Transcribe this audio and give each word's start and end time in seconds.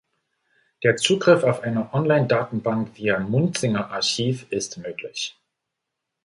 Der 0.83 0.95
Zugriff 0.95 1.43
auf 1.43 1.59
eine 1.61 1.93
Online-Datenbank 1.93 2.97
via 2.97 3.19
Munzinger-Archiv 3.19 4.47
ist 4.49 4.79
möglich. 4.79 5.39